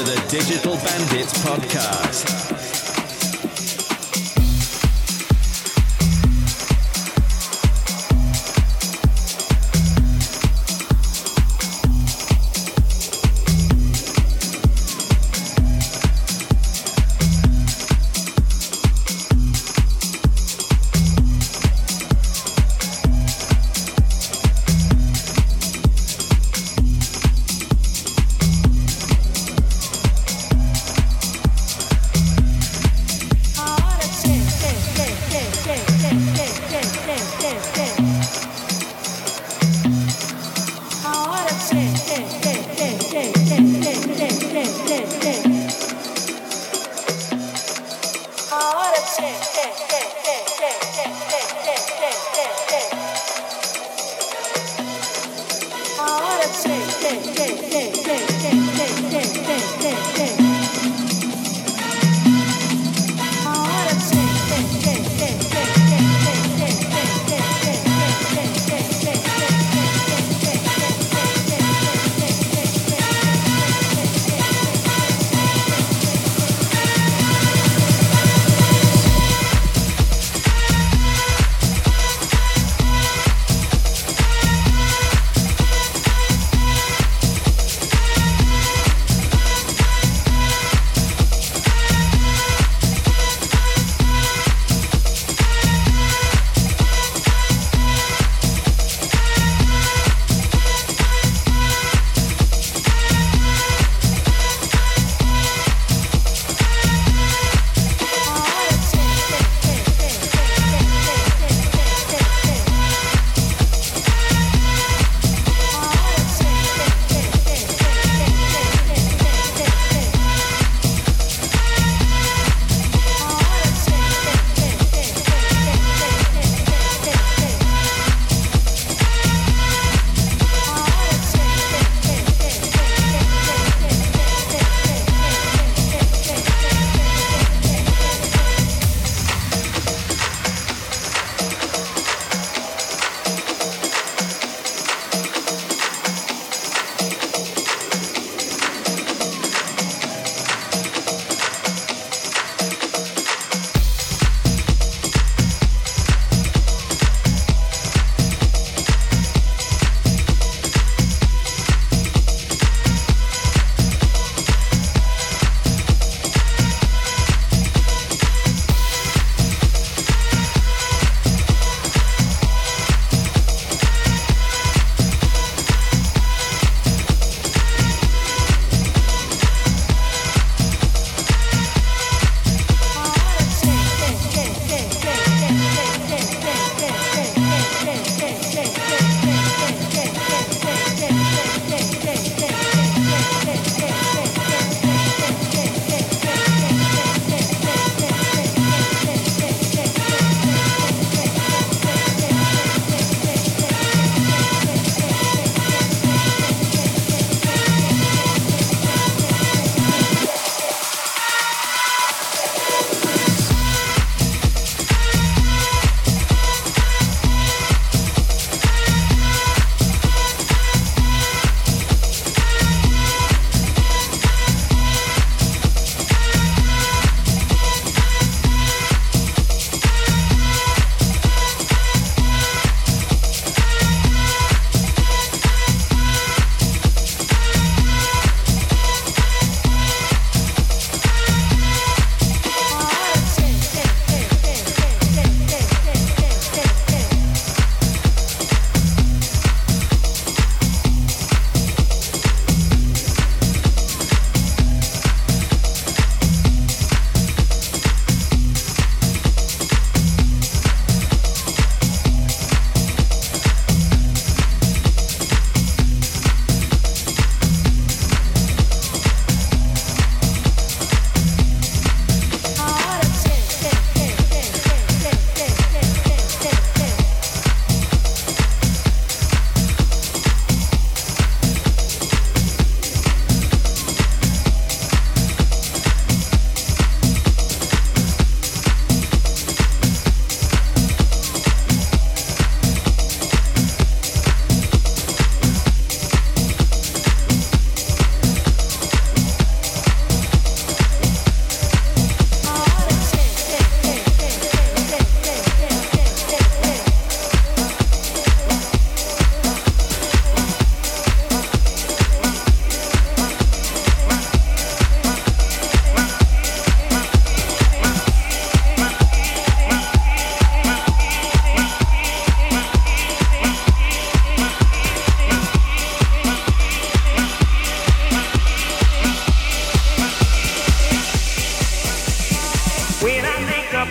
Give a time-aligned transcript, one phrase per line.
[0.00, 2.39] To the Digital Bandits Podcast.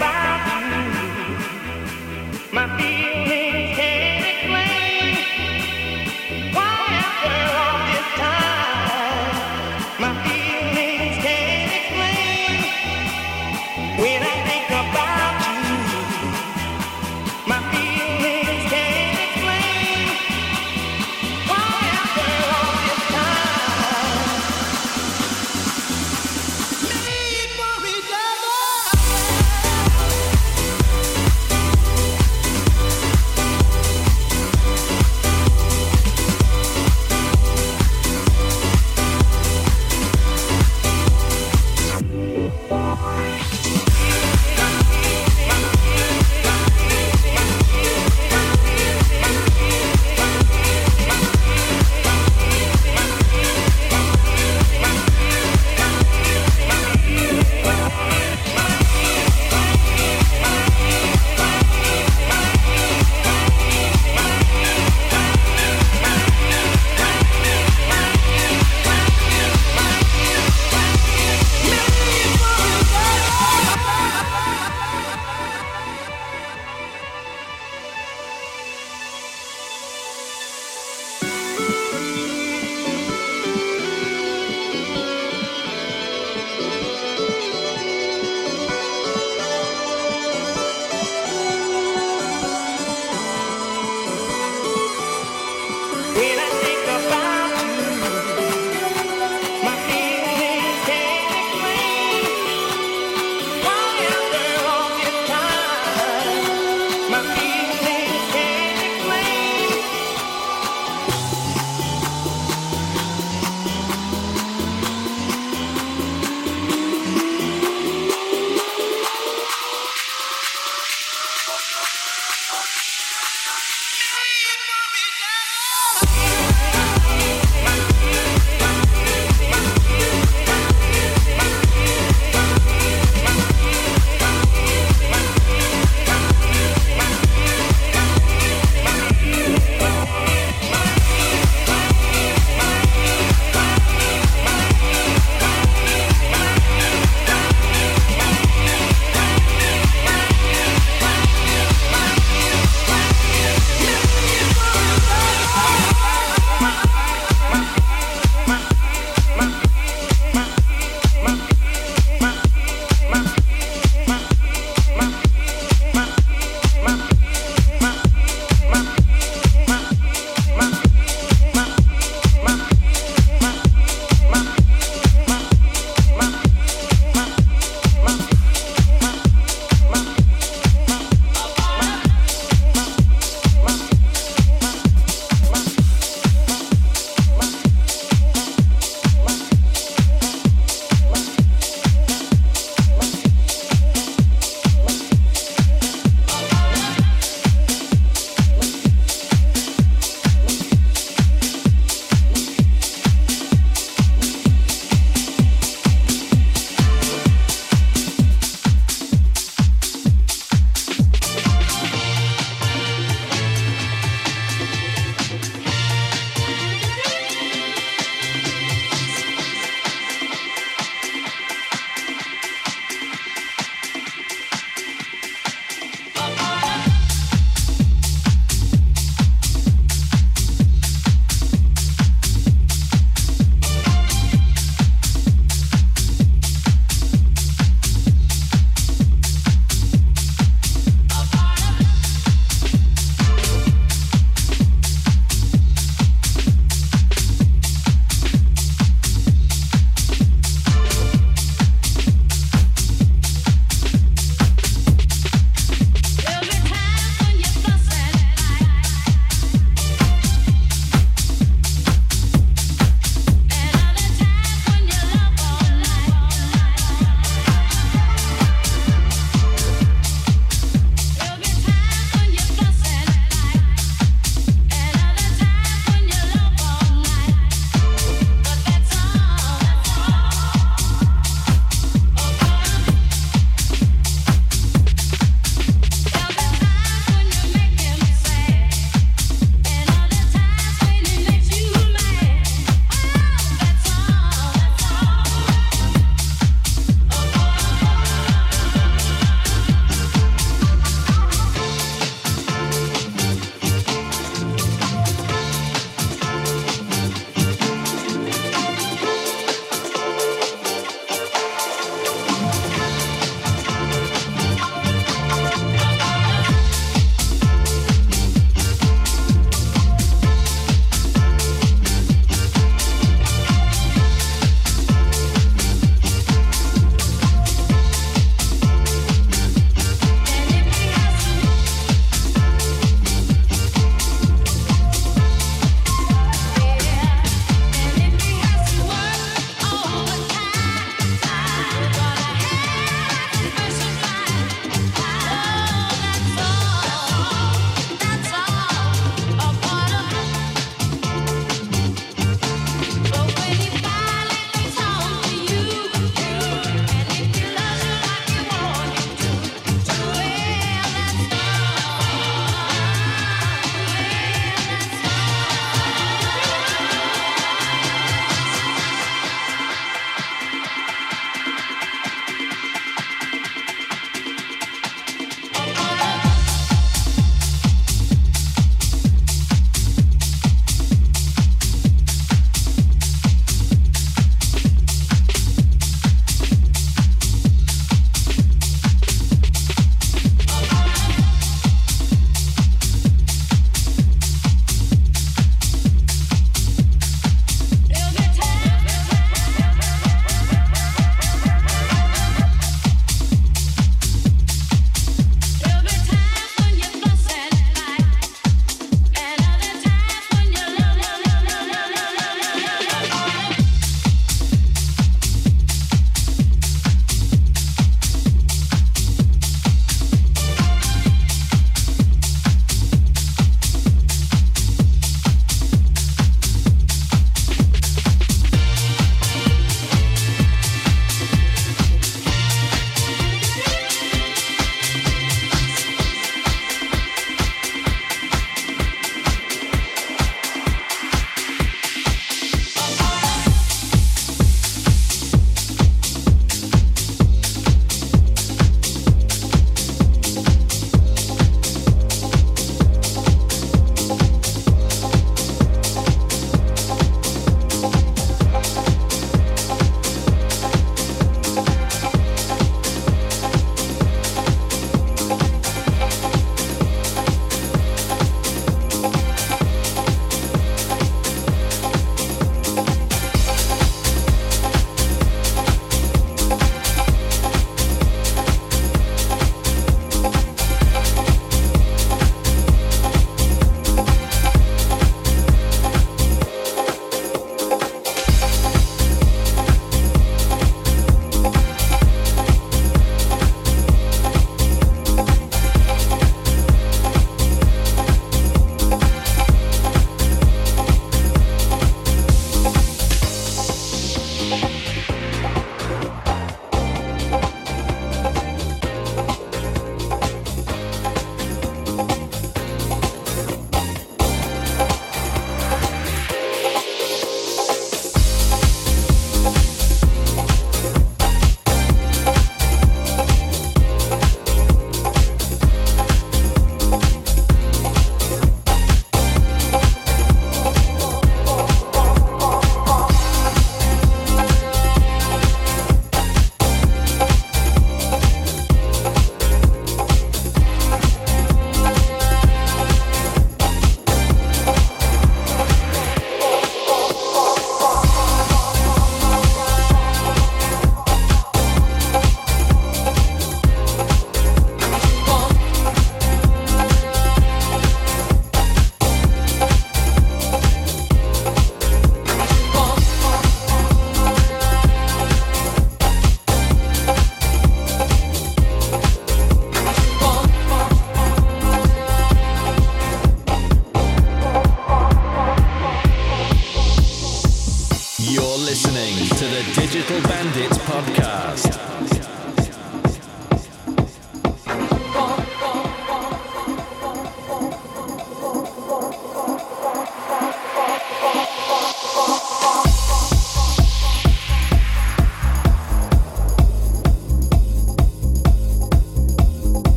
[0.00, 0.23] body.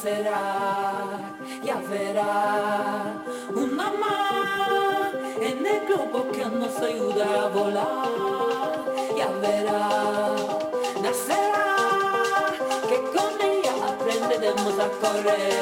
[0.00, 3.22] será, ya verá
[3.54, 8.84] una más en el globo que nos ayuda a volar,
[9.14, 10.36] ya verá,
[11.02, 11.66] nacerá
[12.88, 15.59] que con ella aprenderemos a correr.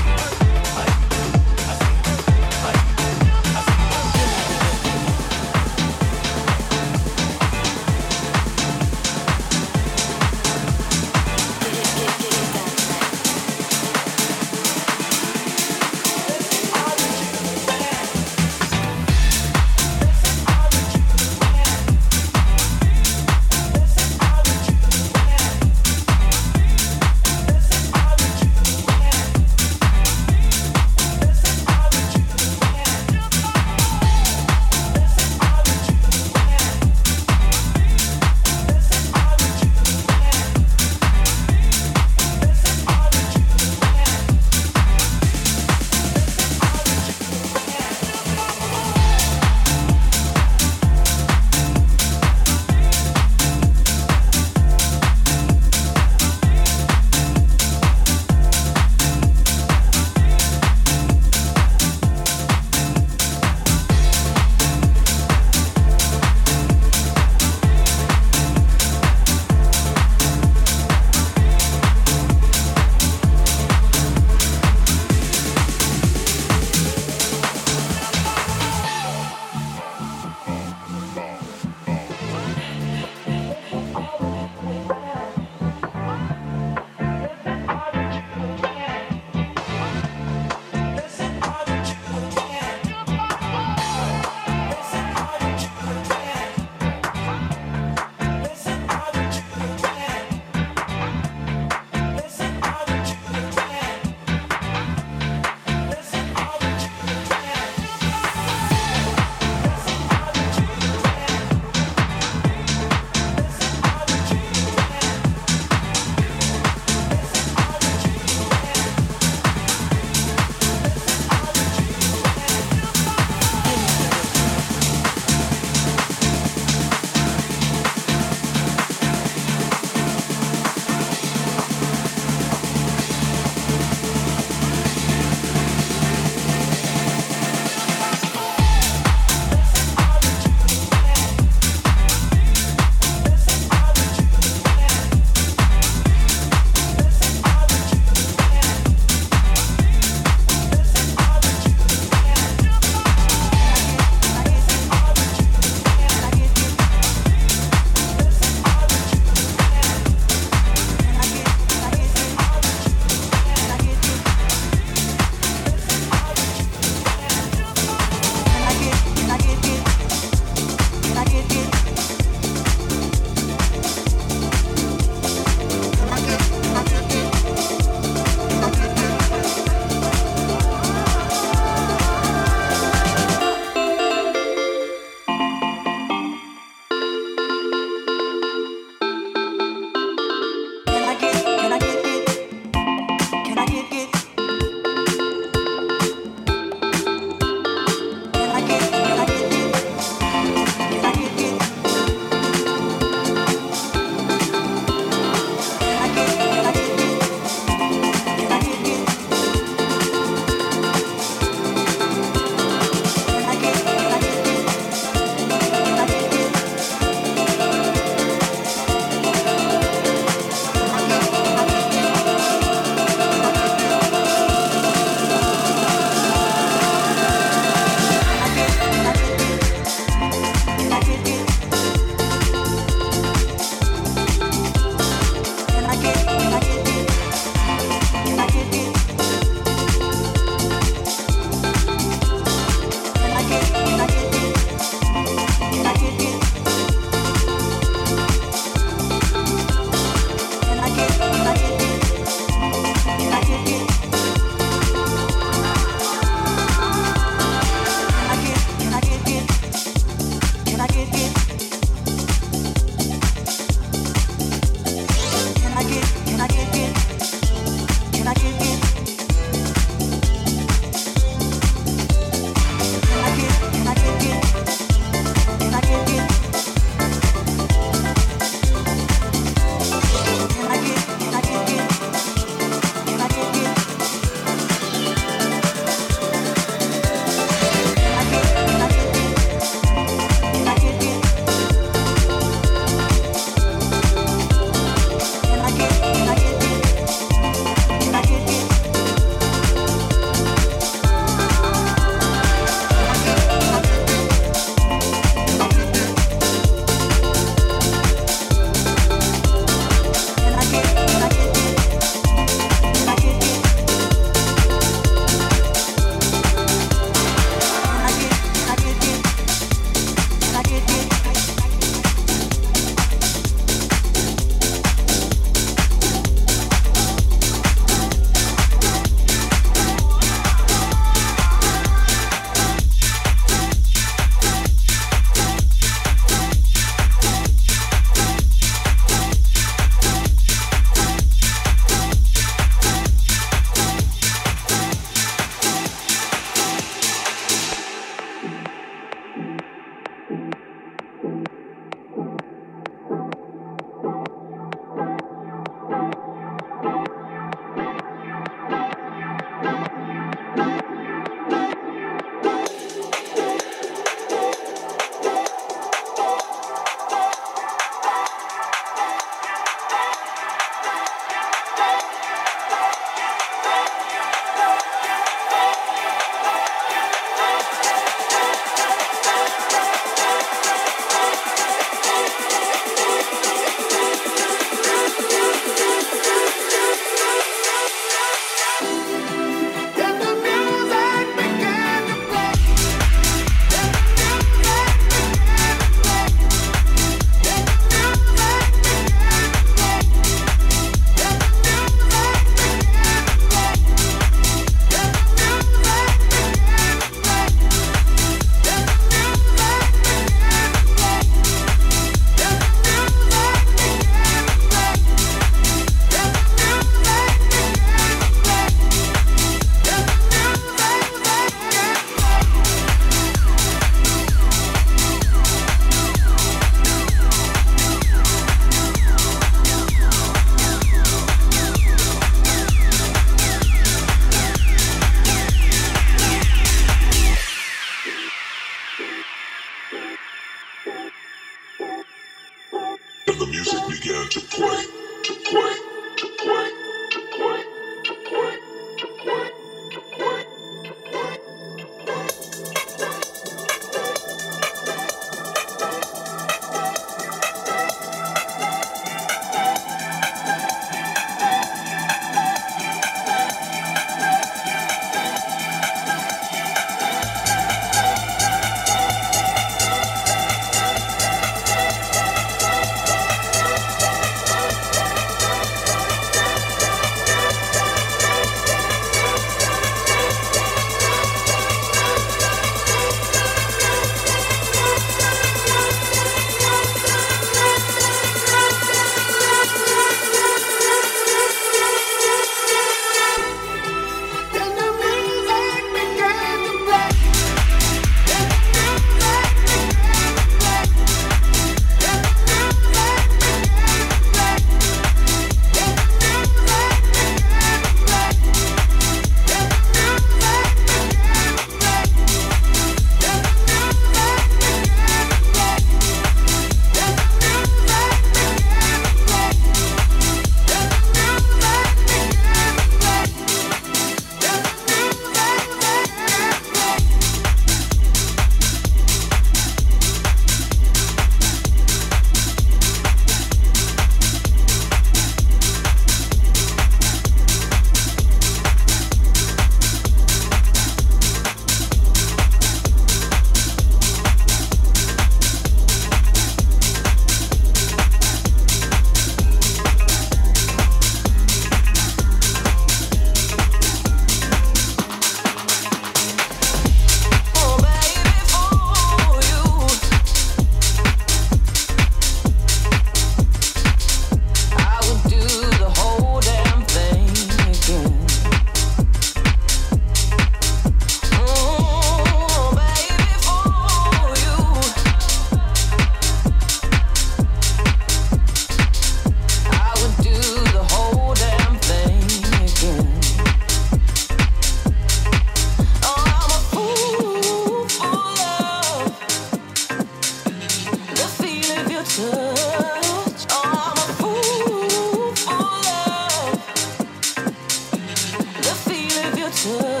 [599.61, 600.00] to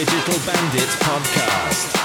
[0.00, 1.99] Digital Bandits Podcast.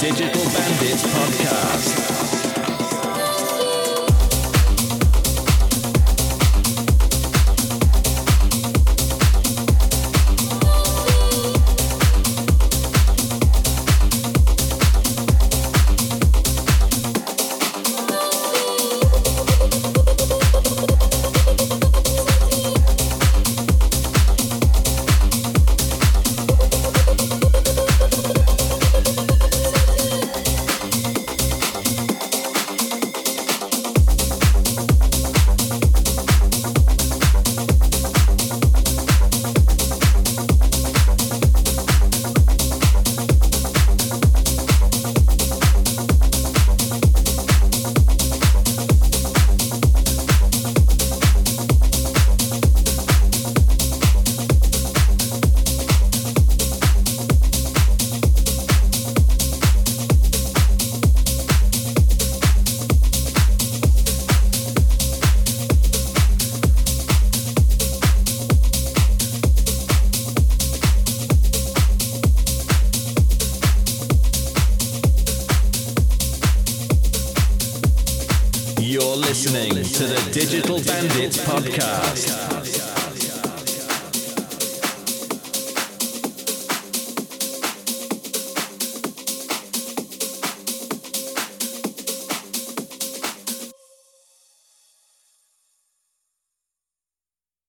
[0.00, 0.39] Digital